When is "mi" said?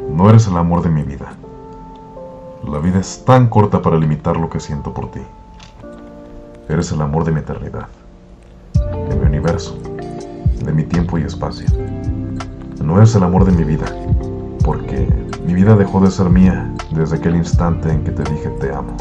0.90-1.02, 7.32-7.40, 9.16-9.26, 10.72-10.84, 13.52-13.64, 15.46-15.54